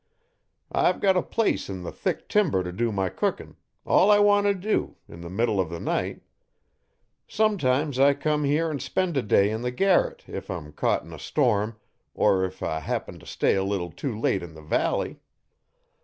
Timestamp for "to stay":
13.19-13.53